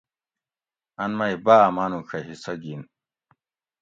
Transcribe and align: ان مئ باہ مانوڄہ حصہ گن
ان 1.03 1.11
مئ 1.19 1.33
باہ 1.45 1.69
مانوڄہ 1.75 2.19
حصہ 2.29 2.53
گن 2.61 2.81